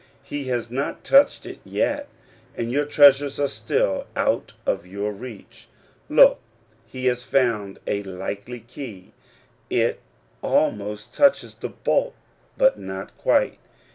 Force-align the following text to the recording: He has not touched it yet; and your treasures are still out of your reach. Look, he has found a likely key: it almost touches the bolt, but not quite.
He 0.23 0.45
has 0.45 0.71
not 0.71 1.03
touched 1.03 1.45
it 1.45 1.59
yet; 1.63 2.07
and 2.57 2.71
your 2.71 2.85
treasures 2.85 3.39
are 3.39 3.47
still 3.47 4.07
out 4.15 4.53
of 4.65 4.87
your 4.87 5.11
reach. 5.11 5.67
Look, 6.09 6.39
he 6.87 7.05
has 7.05 7.23
found 7.23 7.77
a 7.85 8.01
likely 8.01 8.61
key: 8.61 9.11
it 9.69 9.99
almost 10.41 11.13
touches 11.13 11.53
the 11.53 11.69
bolt, 11.69 12.15
but 12.57 12.79
not 12.79 13.15
quite. 13.19 13.59